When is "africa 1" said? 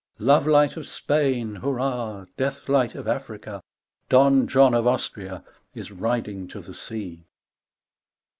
3.07-3.61